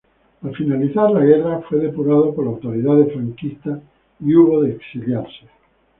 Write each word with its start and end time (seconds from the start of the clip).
Al 0.41 0.55
finalizar 0.55 1.11
la 1.11 1.19
guerra 1.23 1.61
fue 1.69 1.77
depurado 1.77 2.33
por 2.33 2.43
las 2.45 2.55
autoridades 2.55 3.13
franquistas 3.13 3.81
y 4.19 4.35
hubo 4.35 4.63
de 4.63 4.71
exiliarse. 4.71 5.45